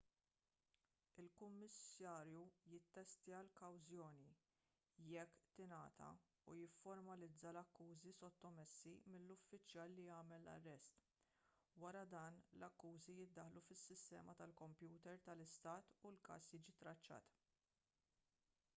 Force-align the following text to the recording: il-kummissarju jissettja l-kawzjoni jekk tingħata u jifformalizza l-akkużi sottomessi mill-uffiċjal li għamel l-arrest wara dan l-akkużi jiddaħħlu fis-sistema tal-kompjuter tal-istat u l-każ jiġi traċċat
il-kummissarju 1.23 2.45
jissettja 2.73 3.41
l-kawzjoni 3.43 4.29
jekk 5.09 5.43
tingħata 5.59 6.07
u 6.53 6.55
jifformalizza 6.61 7.51
l-akkużi 7.51 8.13
sottomessi 8.21 8.95
mill-uffiċjal 9.17 9.93
li 9.99 10.07
għamel 10.15 10.41
l-arrest 10.49 11.05
wara 11.85 12.03
dan 12.15 12.41
l-akkużi 12.61 13.17
jiddaħħlu 13.19 13.65
fis-sistema 13.69 14.37
tal-kompjuter 14.41 15.23
tal-istat 15.29 15.93
u 16.01 16.15
l-każ 16.15 16.51
jiġi 16.57 16.77
traċċat 16.83 17.39